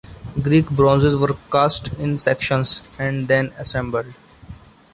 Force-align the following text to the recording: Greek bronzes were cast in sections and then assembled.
Greek 0.41 0.67
bronzes 0.71 1.15
were 1.15 1.37
cast 1.51 1.93
in 1.99 2.17
sections 2.17 2.81
and 2.97 3.27
then 3.27 3.53
assembled. 3.59 4.11